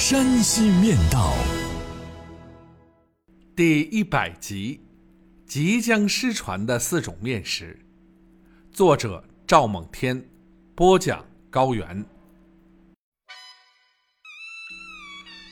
[0.00, 1.34] 山西面道》
[3.54, 4.80] 第一百集：
[5.46, 7.78] 即将失传的四种面食。
[8.72, 10.26] 作者：赵猛天，
[10.74, 12.02] 播讲：高原。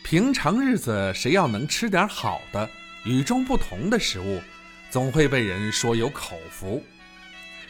[0.02, 2.66] 平常日子，谁要能吃点好的、
[3.04, 4.40] 与众不同的食物，
[4.88, 6.82] 总会被人说有口福。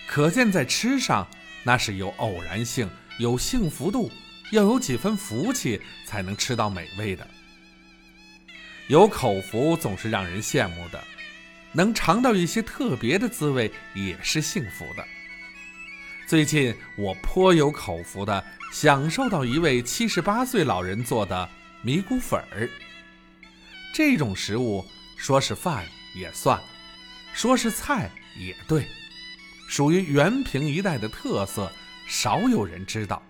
[0.06, 1.26] 可见在吃上，
[1.64, 4.08] 那是有偶然性、有幸福度。
[4.50, 7.26] 要有几分福气才能吃到美味的，
[8.86, 11.02] 有口福总是让人羡慕的，
[11.72, 15.04] 能尝到一些特别的滋味也是幸福的。
[16.26, 21.48] 最近我颇有口福的享受到一位七十八岁老人做的
[21.82, 22.68] 米谷粉儿。
[23.92, 24.84] 这种食物
[25.16, 26.60] 说是饭也算，
[27.32, 28.86] 说是菜也对，
[29.68, 31.70] 属于原平一带的特色，
[32.06, 33.22] 少有人知道。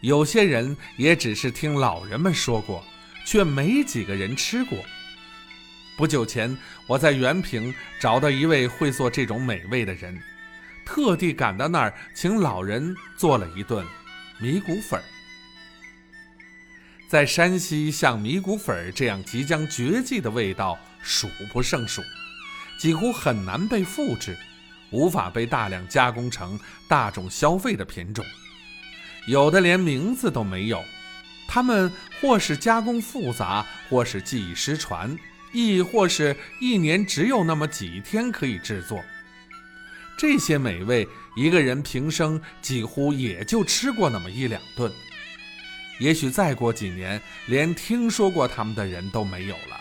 [0.00, 2.84] 有些人也只是听老人们说过，
[3.24, 4.78] 却没几个人吃过。
[5.96, 10.20] 不久前，我在原平找到一位会做这种美味的人，
[10.84, 13.84] 特地赶到那儿，请老人做了一顿
[14.38, 15.04] 米谷粉儿。
[17.08, 22.02] 在山西，像米谷粉儿这样即将绝迹的味道数不胜数，
[22.78, 24.36] 几乎很难被复制，
[24.90, 28.22] 无法被大量加工成大众消费的品种。
[29.26, 30.84] 有的连名字都没有，
[31.48, 35.16] 他们或是加工复杂，或是技艺失传，
[35.52, 39.02] 亦或是一年只有那么几天可以制作。
[40.16, 41.06] 这些美味，
[41.36, 44.90] 一个人平生几乎也就吃过那么一两顿，
[45.98, 49.80] 也许再过几年，连听说过他们的人都没有了，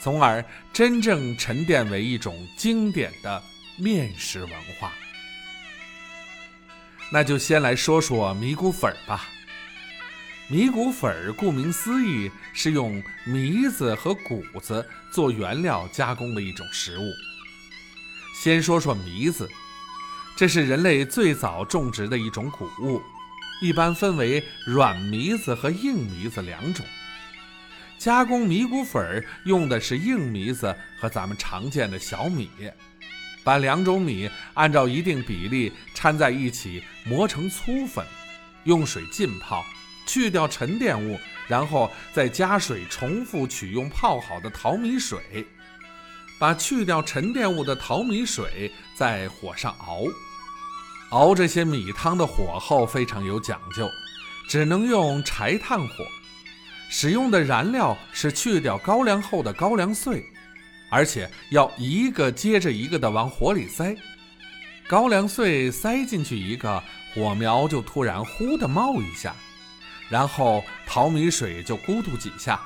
[0.00, 3.42] 从而真正沉淀为一种经典的
[3.76, 4.50] 面食文
[4.80, 4.92] 化。
[7.12, 9.28] 那就先来说说米谷粉儿吧。
[10.48, 17.02] 米谷粉儿顾名思义是用糜子和谷子做原料加工的一种食物。
[18.42, 19.48] 先说说糜子，
[20.36, 23.02] 这是人类最早种植的一种谷物，
[23.60, 26.84] 一般分为软糜子和硬糜子两种。
[27.98, 32.50] 加工米谷粉儿用的是硬糜子和咱们常见的小米。
[33.42, 38.04] 把两种米按照一定比例掺在一起，磨成粗粉，
[38.64, 39.64] 用水浸泡，
[40.06, 41.18] 去掉沉淀物，
[41.48, 45.46] 然后再加水重复取用泡好的淘米水。
[46.38, 50.04] 把去掉沉淀物的淘米水在火上熬，
[51.10, 53.86] 熬这些米汤的火候非常有讲究，
[54.48, 56.06] 只能用柴炭火，
[56.88, 60.24] 使用的燃料是去掉高粱后的高粱穗。
[60.90, 63.96] 而且要一个接着一个的往火里塞，
[64.88, 66.82] 高粱穗塞进去一个，
[67.14, 69.34] 火苗就突然呼的冒一下，
[70.08, 72.60] 然后淘米水就咕嘟几下，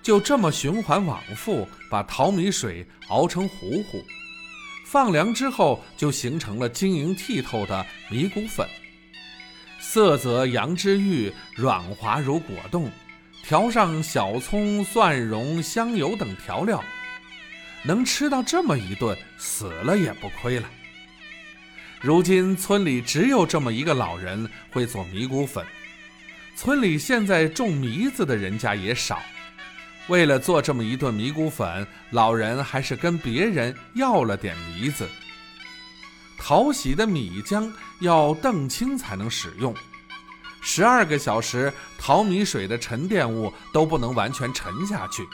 [0.00, 4.04] 就这么循环往复，把淘米水熬成糊糊，
[4.86, 8.64] 放凉之后就形成了晶莹剔透的米谷粉，
[9.80, 12.88] 色泽羊脂玉，软滑如果冻，
[13.42, 16.80] 调上小葱、蒜蓉、香油等调料。
[17.84, 20.68] 能吃到这么一顿，死了也不亏了。
[22.00, 25.64] 如今村里只有这么一个老人会做米谷粉，
[26.56, 29.22] 村里现在种糜子的人家也少。
[30.08, 35.08] 为了做这么一顿米谷粉，老人还是跟别人要了点糜子。
[36.38, 39.74] 淘洗的米浆要澄清才能使用，
[40.60, 45.26] 十二个小时淘米水的沉淀物都不能完全沉下去。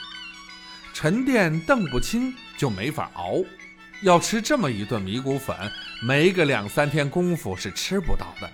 [0.93, 3.37] 沉淀澄不清就没法熬，
[4.03, 5.57] 要吃这么一顿米谷粉，
[6.03, 8.51] 没个两三天功夫是吃不到的。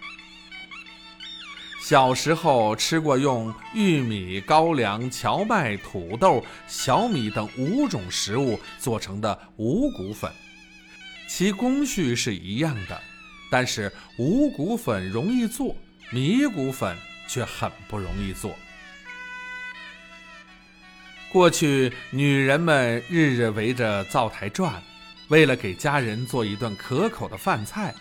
[1.83, 10.31] 小时候吃过用玉米、高粱、荞麦、土豆、小米等五种食物做成的五谷粉，
[11.29, 13.00] 其工序是一样的，
[13.50, 15.77] 但是五谷粉容易做，
[16.11, 16.97] 米谷粉
[17.29, 18.56] 却很不容易做。
[21.32, 24.82] 过去，女人们日日围着灶台转，
[25.28, 27.94] 为了给家人做一顿可口的饭菜，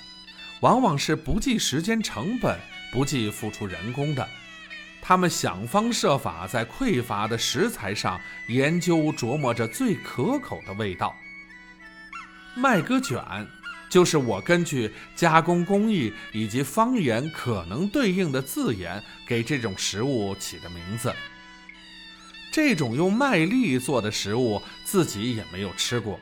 [0.62, 2.57] 往往是不计时间成本、
[2.94, 4.25] 不计付出人工的。
[5.01, 11.13] 他们想方设法在匮乏的食材上研究琢磨着最可口的味道。
[12.56, 13.22] 麦歌卷
[13.89, 21.13] 就是我根据加工工艺以及方言可能对应的字眼给这种食物起的名字。
[22.56, 26.18] 这种用麦粒做的食物自己也没有吃过，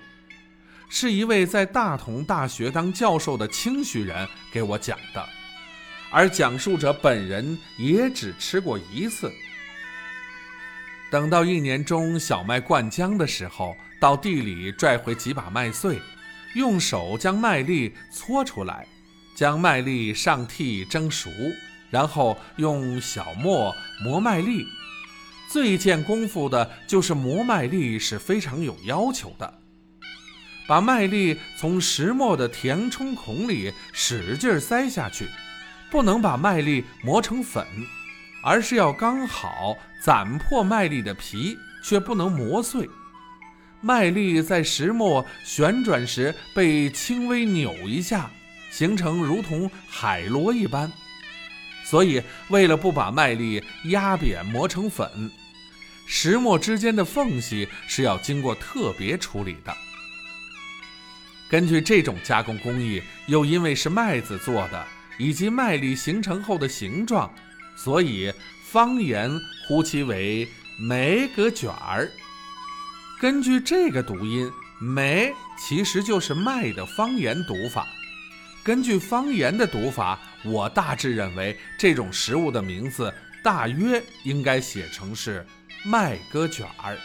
[0.89, 5.23] 是一位在大同大学当教授的清徐人给我讲的，
[6.09, 9.31] 而讲述者本人也只吃过一次。
[11.11, 16.01] 等到一年中小麦灌浆的时候，到地里拽回几把麦穗。
[16.55, 18.87] 用手将麦粒搓出来，
[19.35, 21.29] 将麦粒上屉蒸熟，
[21.91, 23.71] 然后用小磨
[24.03, 24.65] 磨麦粒。
[25.53, 29.53] 最见功夫的就是磨麦粒是非常有要求的，
[30.65, 35.27] 把麦粒从石磨的填充孔里使劲塞下去，
[35.91, 37.63] 不能把麦粒磨成粉，
[38.43, 42.89] 而是要刚好攒破麦粒的皮，却不能磨碎。
[43.79, 48.27] 麦粒在石磨旋转时被轻微扭一下，
[48.71, 50.91] 形成如同海螺一般。
[51.83, 55.29] 所以，为了不把麦粒压扁磨成粉，
[56.07, 59.75] 石磨之间的缝隙是要经过特别处理的。
[61.49, 64.87] 根据这种加工工艺，又因为是麦子做的，
[65.19, 67.31] 以及麦粒形成后的形状，
[67.75, 68.33] 所以
[68.71, 69.29] 方言
[69.67, 70.47] 呼其为
[70.79, 72.09] “梅格卷儿”。
[73.21, 74.51] 根据这个读音，
[74.81, 77.87] 梅其实就是麦的方言读法。
[78.63, 83.13] 根据方言的读法，我大致认为这种食物的名字
[83.43, 85.45] 大约应该写成是
[85.83, 86.97] 麦歌卷儿。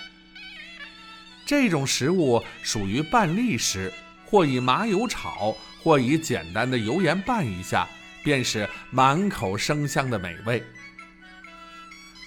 [1.45, 3.93] 这种食物属于半粒食，
[4.25, 7.89] 或以麻油炒，或以简单的油盐拌一下，
[8.23, 10.63] 便是满口生香的美味。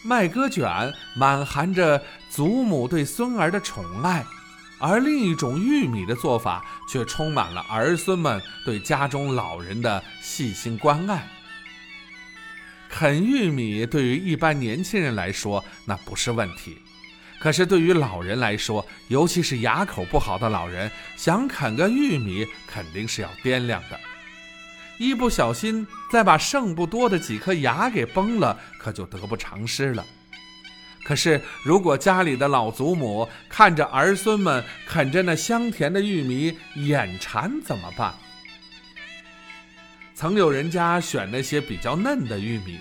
[0.04, 4.26] 麦歌卷满含着祖母对孙儿的宠爱，
[4.82, 11.28] 而另一种玉米的做法却充满了儿孙们对家中老人的细心关爱。
[12.90, 16.78] 啃玉米对于一般年轻人来说那不是问题，
[17.40, 23.98] 可是对于老人来说，尤其是牙口不好的老人，想啃个玉米肯定是要掂量的。
[24.98, 30.06] 一不小心，再把剩不多的几颗牙给崩了，可就得不偿失了。
[31.04, 38.14] 可是，如果家里的老祖母看着儿孙们啃着那香甜的玉米眼馋怎么办？
[40.14, 42.80] 曾有人家选那些比较嫩的玉米，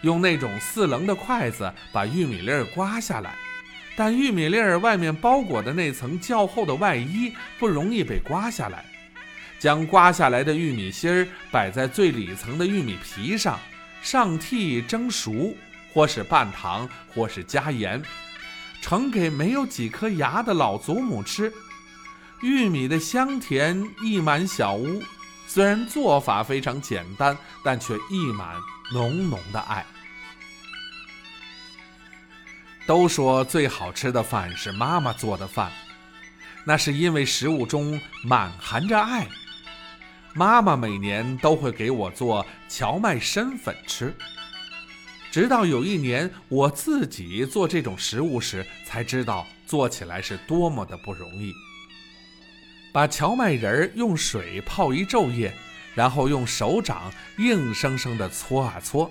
[0.00, 3.36] 用那种四棱的筷子把玉米粒儿刮下来，
[3.94, 8.84] 但玉米粒儿外面包裹的那层较厚的外衣不容易被刮下来。
[9.60, 13.60] 将刮下来的玉米芯儿摆在最里层的玉米皮上，
[14.02, 15.54] 上屉蒸熟，
[15.92, 18.02] 或是拌糖，或是加盐，
[18.80, 21.52] 盛给没有几颗牙的老祖母吃。
[22.40, 25.02] 玉米的香甜溢满小屋，
[25.46, 28.56] 虽然做法非常简单，但却溢满
[28.92, 29.86] 浓浓的爱。
[32.84, 35.70] 都说最好吃的饭是妈妈做的饭，
[36.64, 39.28] 那是因为食物中满含着爱。
[40.34, 44.12] 妈妈每年都会给我做荞麦参粉吃，
[45.32, 51.54] 直到有一年我自己做这种食物时，才知道做起来是多么的不容易。
[52.92, 55.50] 把荞麦仁儿用水泡一昼夜，
[55.94, 59.10] 然后用手掌硬生生地搓啊搓，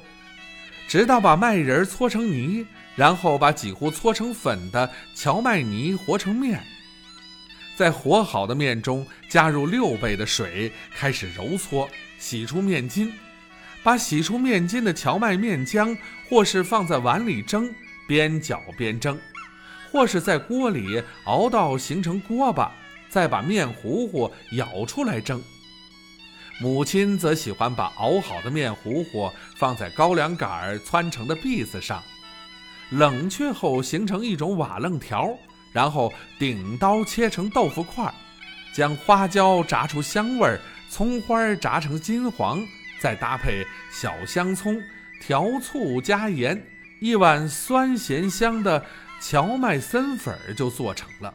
[0.87, 6.61] 直到把麦仁儿搓成泥，然后把几乎搓成粉的荞麦泥和成面。
[7.75, 13.11] 在和好的面中加入六倍的水，开始揉搓，洗出面筋。
[13.83, 15.97] 把洗出面筋的荞麦面浆，
[16.29, 17.73] 或是放在碗里蒸，
[18.07, 19.15] 边搅边蒸；
[19.91, 22.71] 或是在锅里熬到形成锅巴，
[23.09, 25.41] 再把面糊糊舀出来蒸。
[26.59, 32.03] 母亲则喜欢把熬好的面糊糊放在高粱杆汆成的篦子上，
[32.91, 35.29] 冷却后形成一种瓦楞条。
[35.73, 38.13] 然后顶刀切成豆腐块，
[38.73, 40.59] 将花椒炸出香味儿，
[40.89, 42.61] 葱花炸成金黄，
[43.01, 44.79] 再搭配小香葱、
[45.19, 46.63] 调醋加盐，
[46.99, 48.85] 一碗酸咸香的
[49.19, 51.33] 荞麦森粉就做成了。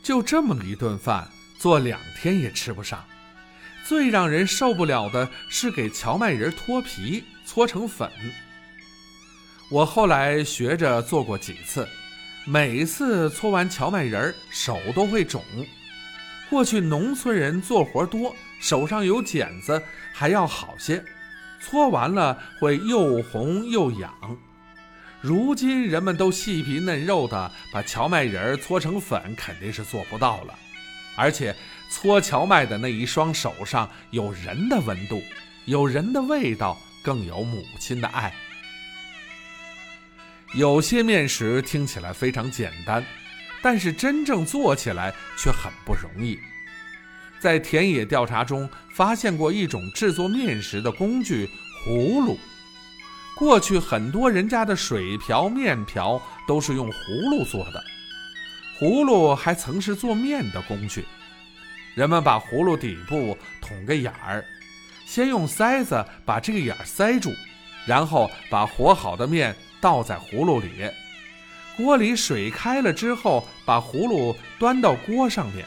[0.00, 1.28] 就这么一顿饭，
[1.58, 3.04] 做两天也吃不上。
[3.84, 8.08] 最让人受不了的是给荞麦仁脱皮搓成粉。
[9.70, 11.88] 我后来学着做过几次。
[12.46, 15.42] 每次搓完荞麦仁，手都会肿。
[16.50, 21.04] 过去农村人做活多，手上有茧子还要好些，
[21.60, 24.12] 搓完了会又红又痒。
[25.20, 30.54] 如今人们都细皮嫩肉的把荞麦仁儿搓成粉，肯定是做不到了。
[31.16, 31.54] 而且
[31.90, 35.20] 搓荞麦的那一双手上有人的温度，
[35.64, 38.32] 有人的味道，更有母亲的爱。
[40.54, 43.04] 有些面食听起来非常简单，
[43.62, 46.38] 但是真正做起来却很不容易。
[47.40, 51.48] 在田野调查中发现过一种制作面食的工具——
[51.86, 52.38] 葫芦。
[53.36, 57.84] 过去很多人家的水瓢、面瓢都是用葫芦做的，
[58.80, 61.04] 葫芦还曾是做面的工具。
[61.94, 64.44] 人们把葫芦底部捅个眼儿，
[65.06, 67.32] 先用塞子把这个眼儿塞住，
[67.86, 70.90] 然后把和好的面倒在葫芦里。
[71.78, 75.64] 锅里水开了之后，把葫芦端到锅上面，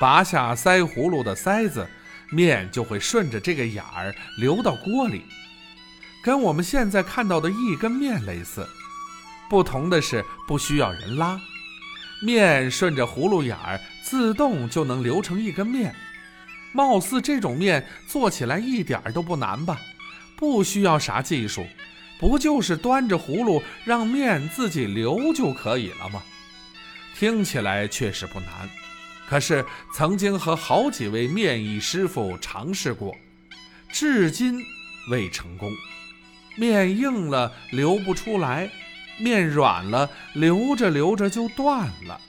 [0.00, 1.88] 拔下塞葫芦的塞子，
[2.32, 5.22] 面就会顺着这个眼儿流到锅里。
[6.24, 8.68] 跟我们现在看到的一根面类似，
[9.48, 11.40] 不同的是不需要人拉，
[12.20, 15.94] 面顺着葫芦眼儿自动就能流成一根面。
[16.72, 19.80] 貌似这种面做起来一点都不难吧？
[20.36, 21.64] 不需要啥技术，
[22.28, 26.22] 不就是端着葫芦让面自己流就可以了吗？
[27.18, 28.48] 听起来确实不难，
[29.28, 33.12] 可是曾经和好几位面艺师傅尝试过，
[33.90, 34.62] 至今
[35.10, 35.68] 未成功。
[36.56, 38.70] 面硬了流不出来，
[39.18, 42.20] 面软了流着流着就断了。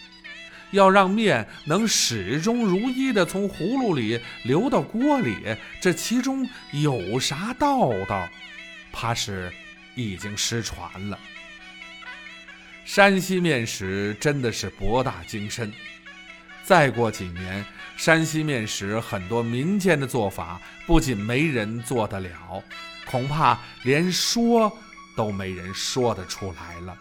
[0.72, 5.38] 要让面能始终如一的从葫芦里流到锅里，
[5.80, 8.28] 这其中有啥道道？
[8.92, 9.54] 怕是
[9.96, 11.18] 已经失传了。
[12.86, 15.72] 山西面食真的是博大精深，
[16.64, 22.64] 再过几年，山西面食很多民间的做法不仅没人做得了。
[23.06, 24.72] 恐怕连说
[25.16, 26.98] 都没人说得出来了。